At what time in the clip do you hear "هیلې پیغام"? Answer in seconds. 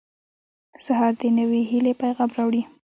1.71-2.29